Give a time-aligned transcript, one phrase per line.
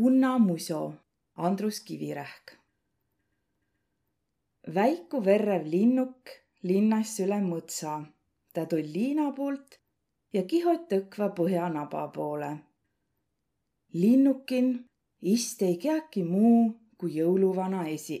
[0.00, 0.94] Kunna muso,
[1.36, 2.46] Andrus Kivirähk.
[4.74, 6.30] väiku verrev linnuk
[6.62, 7.92] linnas üle mõtsa.
[8.52, 9.76] ta tuli liina poolt
[10.32, 12.52] ja kihot tõkva põhjanaba poole.
[13.92, 14.68] linnukin
[15.20, 16.62] ist ei kiäki muu
[16.98, 18.18] kui jõuluvana esi.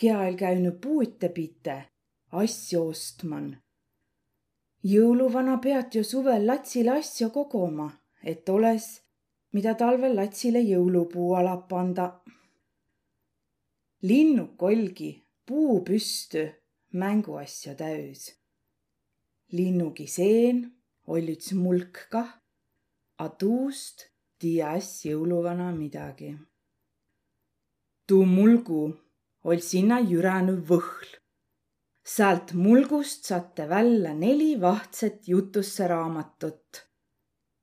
[0.00, 1.76] keal käinud puute pite,
[2.30, 3.50] asju ostman.
[4.84, 7.90] jõuluvana pead ju suvel latsile asju koguma,
[8.22, 9.07] et oles
[9.52, 12.06] mida talvel latsile jõulupuu ala panda.
[14.08, 15.10] linnuk olgi
[15.46, 16.42] puu püstü
[17.00, 18.22] mänguasja täüs.
[19.56, 20.58] linnugi seen
[21.12, 22.30] oll' üts mulk kah,
[23.24, 23.98] a tuust
[24.38, 26.32] tiiäs jõuluvana midagi.
[28.06, 28.82] tuu mulgu
[29.48, 31.08] oll' sinna jüränü võhl.
[32.14, 36.87] säält mulgust satte välja neli vahtset jutusse raamatut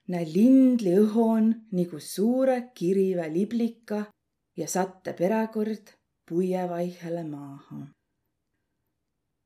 [0.07, 4.03] Nä lindli õhon nigu suure kirive liblika
[4.57, 5.89] ja satte perekord
[6.29, 7.79] puievaighele maaha.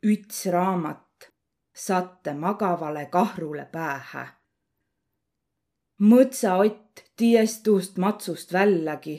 [0.06, 1.32] üts raamat
[1.74, 4.28] satte magavale kahrule päähä.
[6.00, 9.18] mõtsaott ties tuust matsust vällagi,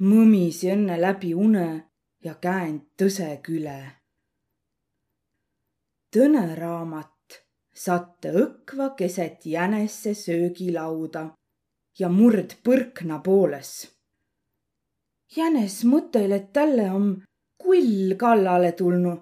[0.00, 1.68] mõmisi õnne läbi une
[2.24, 3.80] ja käänd tõse küle.
[6.16, 7.15] tõne raamat
[7.76, 11.26] satte õkva keset jänesse söögilauda
[11.98, 13.92] ja murd põrkna pooles.
[15.36, 17.22] jänes mõtel, et talle on
[17.62, 19.18] kull kallale tulnu,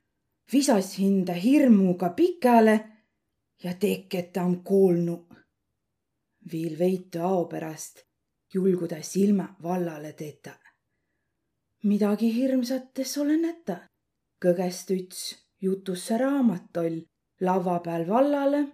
[0.52, 2.76] visas hinda hirmuga pikale
[3.64, 5.26] ja tekk, et ta on koolnu.
[6.52, 8.04] viil veitu ao pärast
[8.54, 10.58] julgu ta silma vallale tetä.
[11.84, 13.76] midagi hirmsates ole näta,
[14.44, 15.20] kõgest üts
[15.60, 17.00] jutusse raamat oll
[17.44, 18.66] laua peal vallale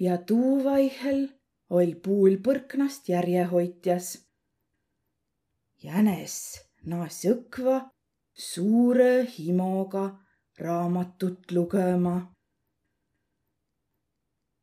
[0.00, 1.28] ja tuuvaihel
[1.70, 4.06] oll puul põrknast järjehoitjas.
[5.82, 6.34] jänes
[6.86, 7.76] naas õkva
[8.34, 10.04] suure himoga
[10.58, 12.16] raamatut lugema.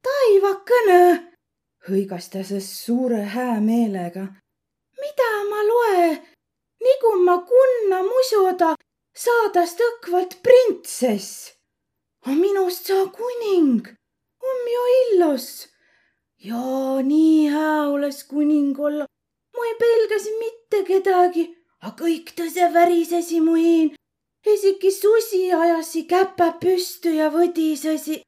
[0.07, 1.01] taivakõne,
[1.89, 4.25] hõigas ta ses suure häämeelega.
[5.01, 6.09] mida ma loe,
[6.87, 8.75] nigu ma kunna musuda
[9.25, 11.56] saadast õkvalt printsess
[12.25, 13.87] a minust saa kuning,
[14.49, 15.67] on ju illos.
[16.37, 19.05] ja nii hää oleks kuning olla.
[19.57, 21.43] ma ei pelgasi mitte kedagi,
[21.81, 23.95] a kõik tõse värisesi mu hiin.
[24.53, 28.21] isegi susi ajasi käpa püstü ja võdisesi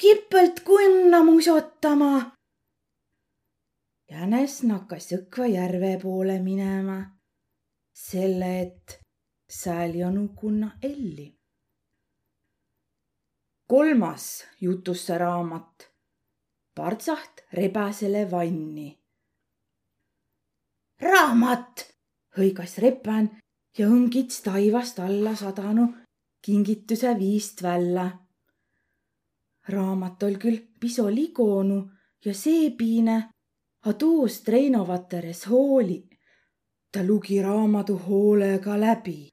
[0.00, 2.32] kipelt kunna musotama.
[4.10, 6.98] jänes nakkas Jõkva järve poole minema,
[7.92, 9.00] selle et
[9.48, 11.36] sääl jonu kunna Elli
[13.66, 15.90] kolmas jutusse raamat
[16.74, 18.98] Partsaht rebasele vanni.
[21.02, 21.82] raamat,
[22.36, 23.30] hõigas Repan
[23.78, 25.88] ja õngits taivast alla sadanu
[26.46, 28.06] kingituse viist välja.
[29.68, 31.82] raamat oll küll piso ligonu
[32.24, 33.30] ja seepiine,
[33.86, 36.08] a tuust Reino Vateres hooli.
[36.92, 39.28] ta lugi raamatu hoolega läbi.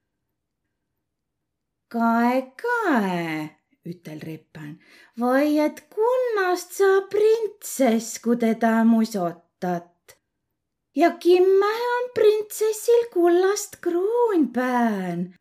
[1.88, 4.80] kae, kae ütel Repan.
[5.20, 10.18] vai et kunnast saa printsess, kui teda musotat.
[10.96, 15.34] ja kimmähe on printsessil kullast kruun pään.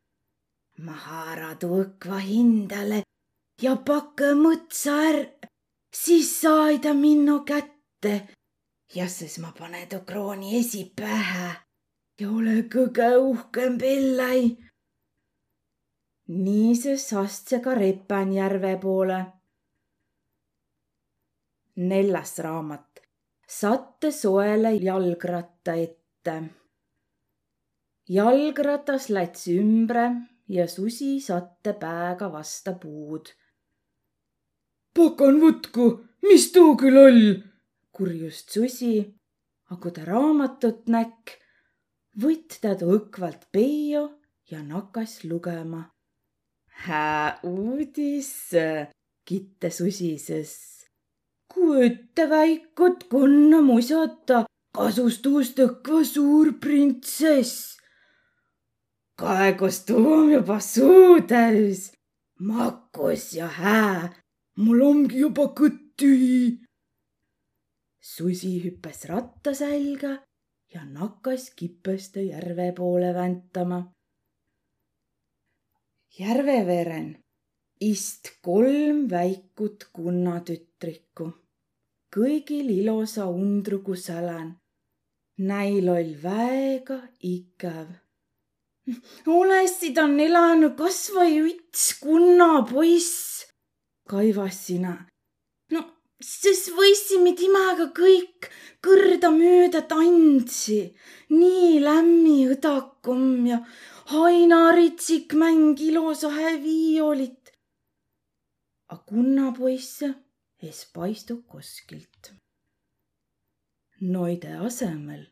[0.78, 3.02] ma haaradu õkva hindale
[3.62, 5.18] ja pakke mõtsa är,
[5.94, 8.14] siis sai ta minno kätte.
[8.94, 11.50] ja siis ma pane too krooni esipähe
[12.20, 14.56] ja ole kõige uhkem pillai
[16.32, 19.20] niisiis astse ka Repanjärve poole.
[21.76, 23.00] neljas raamat
[23.48, 26.34] Satte soele jalgratta ette.
[28.08, 30.04] jalgratas läts ümbre
[30.48, 33.28] ja susi satte pääga vasta puud.
[34.94, 35.86] pakan võtku,
[36.22, 37.24] mis tuu küll oll?
[37.92, 38.94] kurjust susi,
[39.70, 41.38] aga ta raamatut näkk,
[42.22, 44.04] võtt ta too õkvalt peio
[44.50, 45.91] ja nakas lugema
[46.82, 48.50] hää uudis,
[49.24, 50.52] kitte susises.
[51.54, 54.44] kujuta väikut kunna musata,
[54.76, 57.76] kasus tuust õkva suur printsess.
[59.20, 61.92] kaegust tuu on juba suu täis,
[62.40, 64.12] makus ja hää.
[64.58, 66.58] mul ongi juba kõtt tühi.
[68.00, 70.18] susi hüppas ratta selga
[70.74, 73.91] ja nakkas kipõste järve poole väntama
[76.12, 77.06] Järveveren
[77.80, 81.30] ist kolm väikut kunnatütrikku,
[82.12, 84.58] kõigil ilosa undrugu sälän.
[85.38, 87.86] näil oll väega ikav.
[89.38, 93.46] olessid on elanud kasvõi üts kunnapoiss,
[94.04, 94.94] kaivas sina.
[96.22, 98.48] Siis võisime temaga kõik
[98.84, 100.80] kõrdamööda tantsi,
[101.30, 103.60] nii lämmi õdakum ja
[104.12, 106.30] hainaritsik mäng ilusa
[106.62, 107.52] viiolit.
[108.92, 110.12] A kunnapoisse
[110.62, 112.32] es paistu koskilt.
[114.02, 115.22] Noide asemel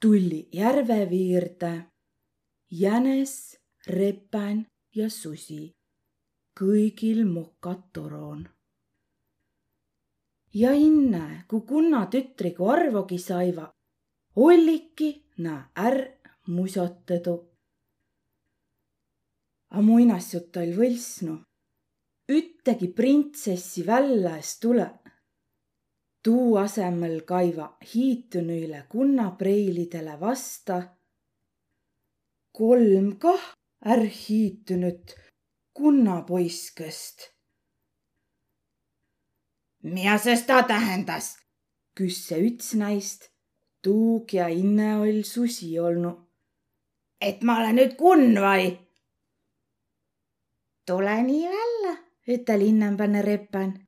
[0.00, 1.72] tulli järve viirde
[2.70, 3.56] jänes,
[3.86, 5.72] repän ja susi,
[6.60, 8.44] kõigil mokad toroon.
[10.54, 13.68] Ja inne, kui kunna tütrigu arvogi saiva,
[14.36, 15.56] olliki nä
[15.86, 17.36] ärq musotõdu.
[19.74, 21.40] A muinasjutt oll võlsnu.
[22.30, 24.86] üttegi printsessi välja es tule
[26.24, 30.76] tuu asemel kaiva hiitunuile kunnapreilidele vasta
[32.58, 33.44] kolm kah
[33.94, 35.14] ärq hiitunut
[35.76, 37.33] kunnapoiskõst.
[39.84, 41.36] Mida ses ta tähendas?
[41.94, 43.30] küsse üts näist.
[43.82, 46.12] tuug ja inne oll susi olnu.
[47.20, 48.78] et ma olen nüüd kunn vai?
[50.86, 51.96] tule nii välja,
[52.28, 53.84] ütel innembane repän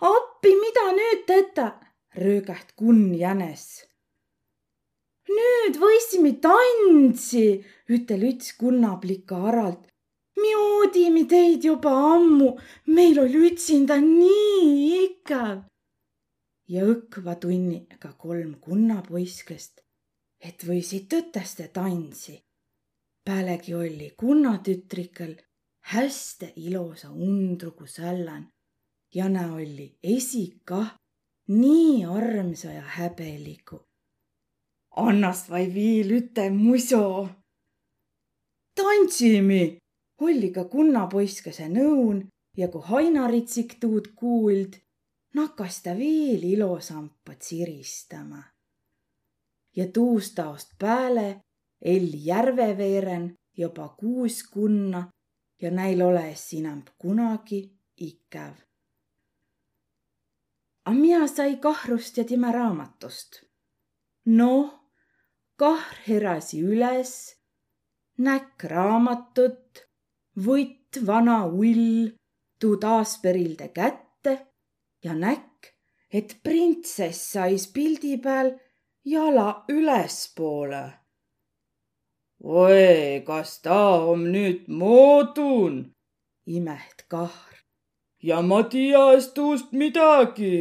[0.00, 1.66] appi, mida nüüd tetä?
[2.16, 3.64] röögäht kunn jänes.
[5.36, 9.88] nüüd võisime tantsi, ütel üts kunnaplika aralt.
[10.36, 12.50] Me oodime teid juba ammu,
[12.86, 15.64] meil oli ütsinda nii ikav.
[16.68, 19.80] ja õkva tunni ka kolm kunnapoiskest,
[20.40, 22.40] et võisid tõteste tantsi.
[23.24, 25.36] pealegi oli kunnatütrikel
[25.92, 28.48] hästi ilusa undrugu sällan
[29.14, 30.96] Jana olli esikah
[31.48, 33.78] nii armsa ja häbeligu.
[34.96, 37.28] annas vai viil üte muso.
[38.74, 39.78] tantsimi,
[40.20, 42.24] olli ka kunnapoiskese nõun
[42.56, 44.76] ja kui Hainaritsik tuud kuuld,
[45.34, 48.42] nakkas ta veel ilosampa tsiristama.
[49.76, 51.40] ja tuust taost pääle
[51.82, 55.10] elli järveveeren juba kuus kunna
[55.62, 57.60] ja näil oles inämb kunagi
[57.96, 58.54] ikäv
[60.84, 63.40] a mina sai kahrust ja tema raamatust.
[64.24, 64.68] noh,
[65.56, 67.12] kahr herasi üles,
[68.18, 69.84] näkk raamatut,
[70.36, 72.10] võtt vana ull,
[72.60, 74.34] tuu taasperilde kätte
[75.04, 75.72] ja näkk,
[76.10, 78.54] et printsess sais pildi peal
[79.04, 80.84] jala ülespoole.
[82.44, 85.92] oi, kas ta on nüüd moodun?
[86.46, 87.54] imeht kahr
[88.28, 90.56] ja ma tiias tuust midagi.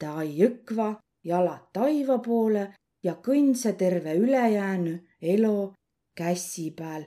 [0.00, 0.88] ta jõkva
[1.24, 2.64] jalad taiva poole
[3.04, 4.94] ja kõndse terve ülejäänu
[5.34, 5.74] elo
[6.16, 7.04] kässi peal,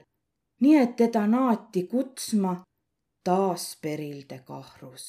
[0.60, 2.52] nii et teda naati kutsma
[3.24, 5.06] taas perilde kahrus